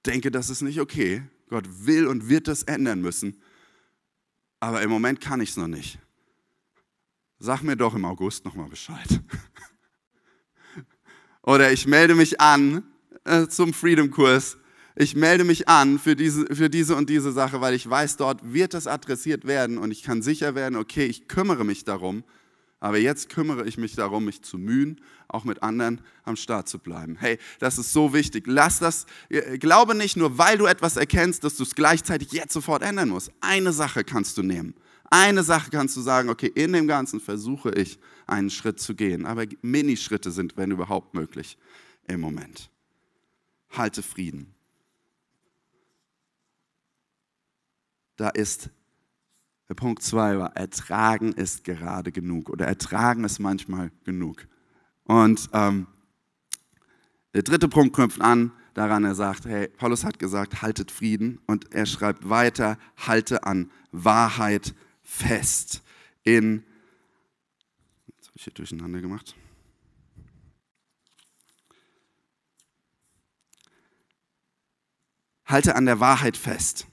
[0.06, 1.22] denke, das ist nicht okay.
[1.48, 3.42] Gott will und wird das ändern müssen.
[4.60, 5.98] Aber im Moment kann ich es noch nicht.
[7.42, 9.08] Sag mir doch im August nochmal Bescheid.
[11.42, 12.82] Oder ich melde mich an
[13.24, 14.58] äh, zum Freedom-Kurs.
[14.94, 18.52] Ich melde mich an für diese, für diese und diese Sache, weil ich weiß, dort
[18.52, 22.24] wird das adressiert werden und ich kann sicher werden, okay, ich kümmere mich darum,
[22.82, 26.78] Aber jetzt kümmere ich mich darum, mich zu mühen, auch mit anderen am Start zu
[26.78, 27.16] bleiben.
[27.20, 28.44] Hey, das ist so wichtig.
[28.46, 32.54] Lass das, äh, glaube nicht nur, weil du etwas erkennst, dass du es gleichzeitig jetzt
[32.54, 33.32] sofort ändern musst.
[33.42, 34.74] Eine Sache kannst du nehmen.
[35.10, 39.26] Eine Sache kannst du sagen, okay, in dem Ganzen versuche ich einen Schritt zu gehen.
[39.26, 41.58] Aber Minischritte sind, wenn überhaupt, möglich
[42.06, 42.70] im Moment.
[43.70, 44.54] Halte Frieden.
[48.16, 48.70] Da ist
[49.68, 54.46] der Punkt zwei war, ertragen ist gerade genug oder ertragen ist manchmal genug.
[55.04, 55.86] Und ähm,
[57.34, 61.72] der dritte Punkt knüpft an daran, er sagt, hey, Paulus hat gesagt, haltet Frieden und
[61.72, 64.74] er schreibt weiter, halte an Wahrheit
[65.10, 65.82] fest.
[66.22, 66.64] In,
[68.06, 69.34] jetzt habe ich hier durcheinander gemacht.
[75.44, 76.86] Halte an der Wahrheit fest.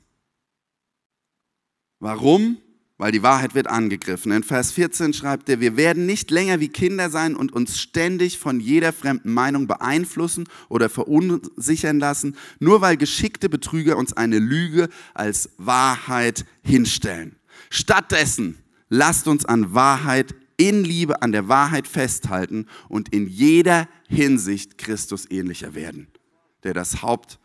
[1.99, 2.57] Warum?
[2.97, 4.31] weil die Wahrheit wird angegriffen.
[4.31, 8.39] In Vers 14 schreibt er, wir werden nicht länger wie Kinder sein und uns ständig
[8.39, 14.89] von jeder fremden Meinung beeinflussen oder verunsichern lassen, nur weil geschickte Betrüger uns eine Lüge
[15.13, 17.35] als Wahrheit hinstellen.
[17.69, 18.57] Stattdessen
[18.89, 25.29] lasst uns an Wahrheit in Liebe an der Wahrheit festhalten und in jeder Hinsicht Christus
[25.29, 26.07] ähnlicher werden,
[26.63, 27.39] der das Haupt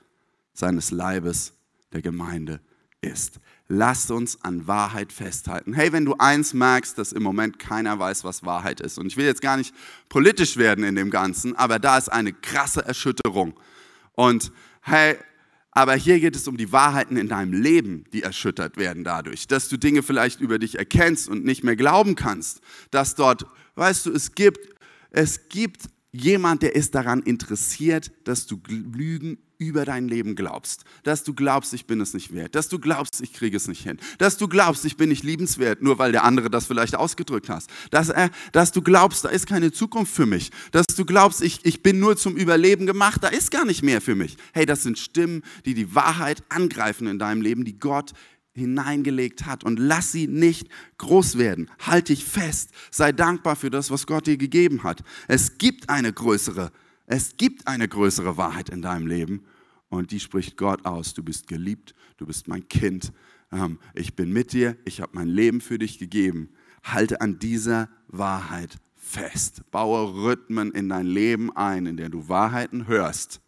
[0.54, 1.52] seines Leibes
[1.92, 2.60] der Gemeinde
[3.02, 3.40] ist.
[3.68, 5.74] Lasst uns an Wahrheit festhalten.
[5.74, 9.16] Hey, wenn du eins merkst, dass im Moment keiner weiß, was Wahrheit ist, und ich
[9.16, 9.74] will jetzt gar nicht
[10.08, 13.58] politisch werden in dem Ganzen, aber da ist eine krasse Erschütterung.
[14.14, 15.16] Und hey,
[15.72, 19.68] aber hier geht es um die Wahrheiten in deinem Leben, die erschüttert werden dadurch, dass
[19.68, 24.12] du Dinge vielleicht über dich erkennst und nicht mehr glauben kannst, dass dort, weißt du,
[24.12, 24.68] es gibt,
[25.10, 30.84] es gibt jemand, der ist daran interessiert, dass du Lügen über dein Leben glaubst.
[31.02, 32.54] Dass du glaubst, ich bin es nicht wert.
[32.54, 33.98] Dass du glaubst, ich kriege es nicht hin.
[34.18, 37.70] Dass du glaubst, ich bin nicht liebenswert, nur weil der andere das vielleicht ausgedrückt hast.
[37.90, 40.50] Dass, äh, dass du glaubst, da ist keine Zukunft für mich.
[40.70, 44.00] Dass du glaubst, ich, ich bin nur zum Überleben gemacht, da ist gar nicht mehr
[44.00, 44.36] für mich.
[44.52, 48.12] Hey, das sind Stimmen, die die Wahrheit angreifen in deinem Leben, die Gott
[48.54, 49.64] hineingelegt hat.
[49.64, 51.70] Und lass sie nicht groß werden.
[51.80, 52.70] Halt dich fest.
[52.90, 55.02] Sei dankbar für das, was Gott dir gegeben hat.
[55.28, 56.70] Es gibt eine größere,
[57.06, 59.44] es gibt eine größere Wahrheit in deinem Leben
[59.92, 61.12] und die spricht Gott aus.
[61.12, 63.12] Du bist geliebt, du bist mein Kind,
[63.52, 66.48] ähm, ich bin mit dir, ich habe mein Leben für dich gegeben.
[66.82, 69.70] Halte an dieser Wahrheit fest.
[69.70, 73.42] Baue Rhythmen in dein Leben ein, in der du Wahrheiten hörst,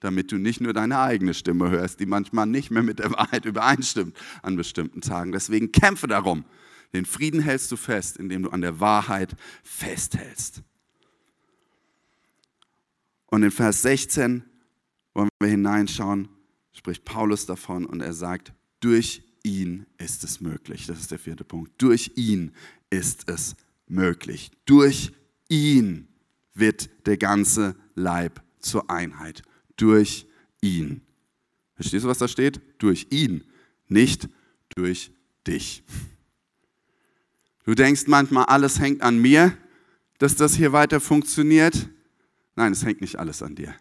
[0.00, 3.44] damit du nicht nur deine eigene Stimme hörst, die manchmal nicht mehr mit der Wahrheit
[3.44, 5.32] übereinstimmt an bestimmten Tagen.
[5.32, 6.46] Deswegen kämpfe darum.
[6.94, 10.62] Den Frieden hältst du fest, indem du an der Wahrheit festhältst.
[13.26, 14.44] Und in Vers 16
[15.14, 16.28] wollen wir hineinschauen,
[16.72, 20.86] spricht Paulus davon und er sagt, durch ihn ist es möglich.
[20.86, 21.72] Das ist der vierte Punkt.
[21.78, 22.52] Durch ihn
[22.90, 23.54] ist es
[23.86, 24.50] möglich.
[24.64, 25.12] Durch
[25.48, 26.08] ihn
[26.54, 29.42] wird der ganze Leib zur Einheit.
[29.76, 30.26] Durch
[30.60, 31.02] ihn.
[31.74, 32.60] Verstehst du, was da steht?
[32.78, 33.44] Durch ihn,
[33.88, 34.28] nicht
[34.74, 35.12] durch
[35.46, 35.82] dich.
[37.64, 39.56] Du denkst manchmal, alles hängt an mir,
[40.18, 41.88] dass das hier weiter funktioniert.
[42.56, 43.74] Nein, es hängt nicht alles an dir.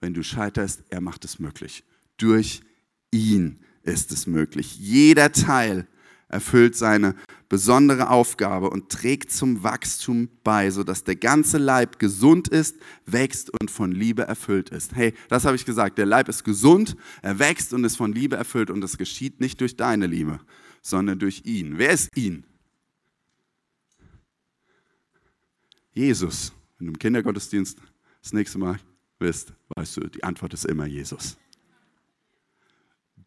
[0.00, 1.84] Wenn du scheiterst, er macht es möglich.
[2.16, 2.62] Durch
[3.10, 4.78] ihn ist es möglich.
[4.78, 5.86] Jeder Teil
[6.28, 7.14] erfüllt seine
[7.48, 13.70] besondere Aufgabe und trägt zum Wachstum bei, sodass der ganze Leib gesund ist, wächst und
[13.70, 14.94] von Liebe erfüllt ist.
[14.94, 15.96] Hey, das habe ich gesagt.
[15.96, 19.60] Der Leib ist gesund, er wächst und ist von Liebe erfüllt und es geschieht nicht
[19.60, 20.38] durch deine Liebe,
[20.82, 21.78] sondern durch ihn.
[21.78, 22.44] Wer ist ihn?
[25.92, 26.52] Jesus.
[26.78, 27.78] Wenn du Kindergottesdienst
[28.22, 28.78] das nächste Mal
[29.18, 31.36] bist, weißt du, die Antwort ist immer Jesus.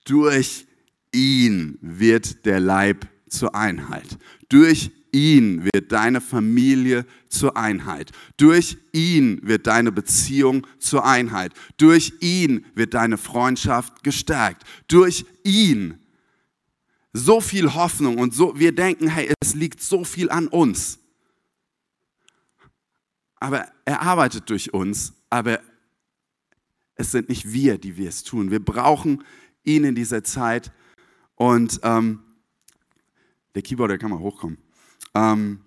[0.05, 0.65] Durch
[1.11, 4.17] ihn wird der Leib zur Einheit.
[4.49, 8.11] Durch ihn wird deine Familie zur Einheit.
[8.37, 11.53] Durch ihn wird deine Beziehung zur Einheit.
[11.77, 14.63] Durch ihn wird deine Freundschaft gestärkt.
[14.87, 15.99] Durch ihn
[17.13, 20.99] so viel Hoffnung und so wir denken, hey, es liegt so viel an uns.
[23.39, 25.59] Aber er arbeitet durch uns, aber
[27.01, 28.51] es sind nicht wir, die wir es tun.
[28.51, 29.23] Wir brauchen
[29.63, 30.71] ihn in dieser Zeit.
[31.35, 32.19] Und ähm,
[33.55, 34.57] der Keyboarder kann mal hochkommen.
[35.13, 35.61] Ähm,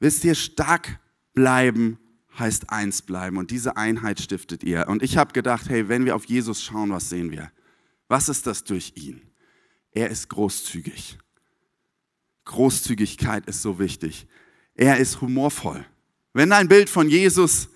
[0.00, 0.98] wisst ihr, stark
[1.32, 1.98] bleiben
[2.38, 3.36] heißt eins bleiben.
[3.36, 4.88] Und diese Einheit stiftet ihr.
[4.88, 7.50] Und ich habe gedacht, hey, wenn wir auf Jesus schauen, was sehen wir?
[8.08, 9.22] Was ist das durch ihn?
[9.92, 11.18] Er ist großzügig.
[12.44, 14.26] Großzügigkeit ist so wichtig.
[14.74, 15.86] Er ist humorvoll.
[16.32, 17.68] Wenn dein Bild von Jesus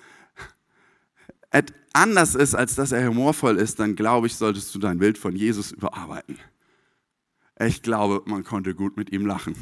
[1.93, 5.35] anders ist, als dass er humorvoll ist, dann glaube ich, solltest du dein Bild von
[5.35, 6.39] Jesus überarbeiten.
[7.61, 9.57] Ich glaube, man konnte gut mit ihm lachen.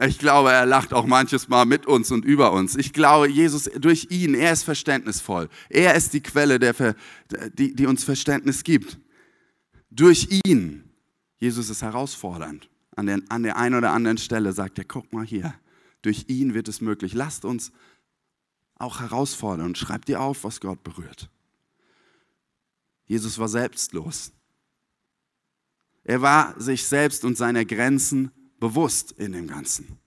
[0.00, 2.76] Ich glaube, er lacht auch manches Mal mit uns und über uns.
[2.76, 5.48] Ich glaube, Jesus, durch ihn, er ist verständnisvoll.
[5.68, 6.74] Er ist die Quelle, der,
[7.56, 8.98] die, die uns Verständnis gibt.
[9.90, 10.90] Durch ihn.
[11.36, 12.68] Jesus ist herausfordernd.
[12.96, 15.54] An der, an der einen oder anderen Stelle sagt er, guck mal hier,
[16.02, 17.14] durch ihn wird es möglich.
[17.14, 17.70] Lasst uns
[18.76, 21.30] auch herausfordern und schreibt dir auf, was Gott berührt.
[23.06, 24.32] Jesus war selbstlos.
[26.02, 29.98] Er war sich selbst und seiner Grenzen bewusst in dem Ganzen.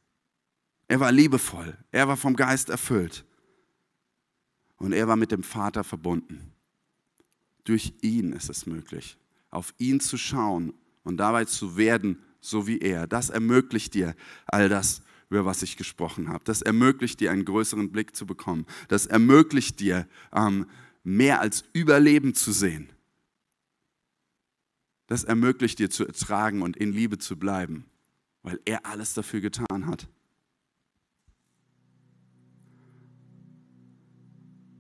[0.87, 3.25] Er war liebevoll, er war vom Geist erfüllt
[4.77, 6.53] und er war mit dem Vater verbunden.
[7.65, 9.17] Durch ihn ist es möglich,
[9.49, 13.07] auf ihn zu schauen und dabei zu werden, so wie er.
[13.07, 16.43] Das ermöglicht dir all das, über was ich gesprochen habe.
[16.45, 18.65] Das ermöglicht dir einen größeren Blick zu bekommen.
[18.87, 20.67] Das ermöglicht dir ähm,
[21.03, 22.89] mehr als Überleben zu sehen.
[25.07, 27.85] Das ermöglicht dir zu ertragen und in Liebe zu bleiben,
[28.43, 30.07] weil er alles dafür getan hat.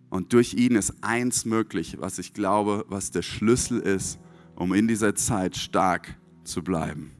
[0.09, 4.19] Und durch ihn ist eins möglich, was ich glaube, was der Schlüssel ist,
[4.55, 7.11] um in dieser Zeit stark zu bleiben.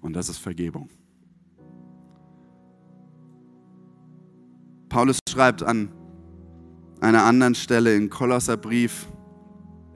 [0.00, 0.88] Und das ist Vergebung.
[4.88, 5.90] Paulus schreibt an
[7.00, 9.06] einer anderen Stelle im Kolosserbrief,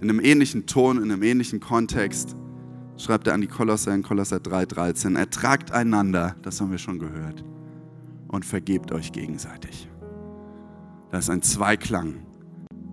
[0.01, 2.37] in einem ähnlichen Ton, in einem ähnlichen Kontext,
[2.97, 7.45] schreibt er an die Kolosser in Kolosser 3,13, ertragt einander, das haben wir schon gehört,
[8.29, 9.89] und vergebt euch gegenseitig.
[11.11, 12.27] Da ist ein Zweiklang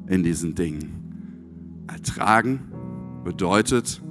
[0.08, 1.86] in diesen Dingen.
[1.88, 2.72] Ertragen
[3.24, 4.02] bedeutet,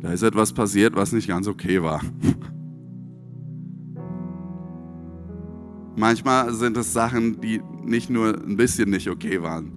[0.00, 2.00] da ist etwas passiert, was nicht ganz okay war.
[5.96, 9.72] Manchmal sind es Sachen, die nicht nur ein bisschen nicht okay waren.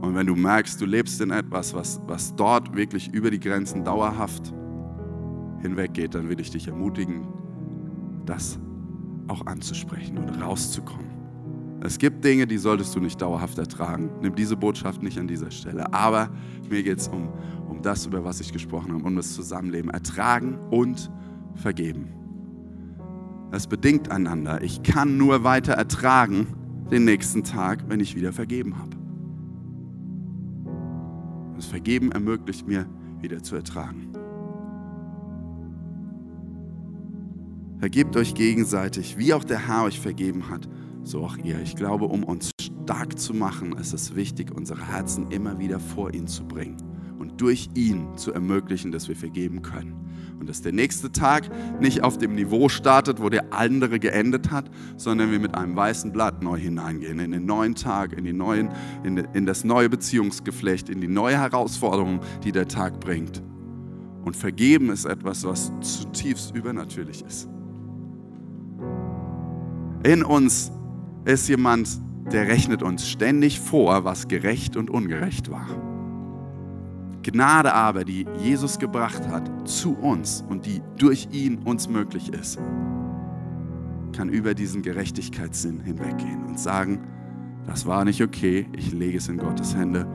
[0.00, 3.84] Und wenn du merkst, du lebst in etwas, was, was dort wirklich über die Grenzen
[3.84, 4.52] dauerhaft
[5.62, 7.26] hinweggeht, dann will ich dich ermutigen,
[8.26, 8.58] das
[9.28, 11.14] auch anzusprechen und rauszukommen.
[11.80, 14.10] Es gibt Dinge, die solltest du nicht dauerhaft ertragen.
[14.20, 15.92] Nimm diese Botschaft nicht an dieser Stelle.
[15.92, 16.30] Aber
[16.68, 17.28] mir geht es um,
[17.68, 19.90] um das, über was ich gesprochen habe, um das Zusammenleben.
[19.90, 21.10] Ertragen und
[21.54, 22.08] vergeben.
[23.50, 24.62] Das bedingt einander.
[24.62, 26.48] Ich kann nur weiter ertragen
[26.90, 28.96] den nächsten Tag, wenn ich wieder vergeben habe.
[31.56, 32.86] Das Vergeben ermöglicht mir,
[33.20, 34.12] wieder zu ertragen.
[37.78, 40.68] Vergebt euch gegenseitig, wie auch der Herr euch vergeben hat,
[41.02, 41.60] so auch ihr.
[41.60, 46.12] Ich glaube, um uns stark zu machen, ist es wichtig, unsere Herzen immer wieder vor
[46.12, 46.76] ihn zu bringen
[47.18, 50.03] und durch ihn zu ermöglichen, dass wir vergeben können.
[50.38, 51.48] Und dass der nächste Tag
[51.80, 56.12] nicht auf dem Niveau startet, wo der andere geendet hat, sondern wir mit einem weißen
[56.12, 58.70] Blatt neu hineingehen, in den neuen Tag, in, die neuen,
[59.04, 63.42] in, in das neue Beziehungsgeflecht, in die neue Herausforderung, die der Tag bringt.
[64.24, 67.48] Und vergeben ist etwas, was zutiefst übernatürlich ist.
[70.02, 70.72] In uns
[71.24, 71.88] ist jemand,
[72.32, 75.93] der rechnet uns ständig vor, was gerecht und ungerecht war.
[77.24, 82.58] Gnade aber, die Jesus gebracht hat zu uns und die durch ihn uns möglich ist,
[84.12, 87.00] kann über diesen Gerechtigkeitssinn hinweggehen und sagen,
[87.66, 90.06] das war nicht okay, ich lege es in Gottes Hände.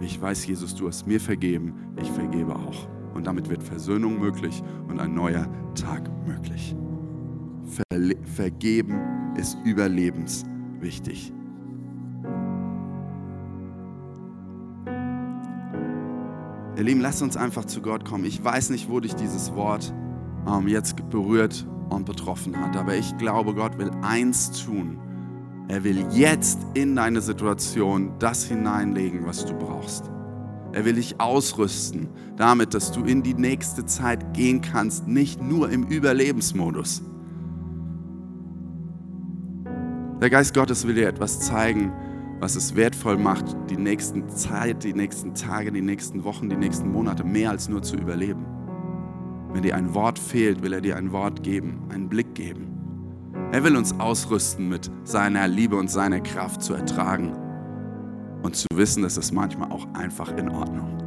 [0.00, 2.88] Ich weiß, Jesus, du hast mir vergeben, ich vergebe auch.
[3.14, 6.76] Und damit wird Versöhnung möglich und ein neuer Tag möglich.
[7.64, 9.00] Ver vergeben
[9.36, 11.32] ist überlebenswichtig.
[16.76, 18.26] Ihr Lieben, lasst uns einfach zu Gott kommen.
[18.26, 19.94] Ich weiß nicht, wo dich dieses Wort
[20.46, 24.98] ähm, jetzt berührt und betroffen hat, aber ich glaube, Gott will eins tun.
[25.68, 30.10] Er will jetzt in deine Situation das hineinlegen, was du brauchst.
[30.72, 35.70] Er will dich ausrüsten damit, dass du in die nächste Zeit gehen kannst, nicht nur
[35.70, 37.02] im Überlebensmodus.
[40.20, 41.90] Der Geist Gottes will dir etwas zeigen,
[42.40, 46.90] was es wertvoll macht, die nächsten Zeit, die nächsten Tage, die nächsten Wochen, die nächsten
[46.90, 48.44] Monate mehr als nur zu überleben.
[49.52, 52.72] Wenn dir ein Wort fehlt, will er dir ein Wort geben, einen Blick geben.
[53.52, 57.32] Er will uns ausrüsten mit seiner Liebe und seiner Kraft zu ertragen
[58.42, 60.98] und zu wissen, dass es manchmal auch einfach in Ordnung.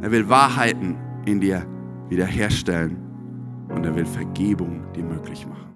[0.00, 1.66] Er will Wahrheiten in dir
[2.08, 2.96] wiederherstellen
[3.74, 5.75] und er will Vergebung dir möglich machen.